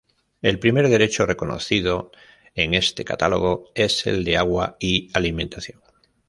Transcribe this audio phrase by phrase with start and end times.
[0.41, 2.09] El primer derecho reconocido
[2.55, 5.79] en este catálogo es el de agua y alimentación.